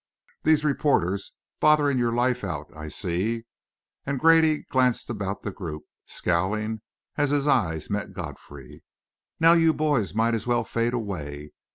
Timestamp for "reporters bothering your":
0.65-2.11